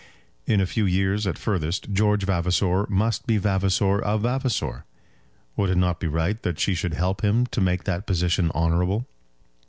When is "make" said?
7.61-7.83